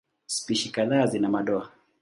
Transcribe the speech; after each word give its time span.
Spishi 0.25 0.71
kadhaa 0.71 1.05
zina 1.07 1.29
madoa. 1.29 1.71